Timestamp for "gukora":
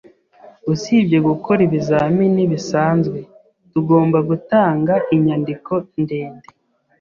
1.27-1.59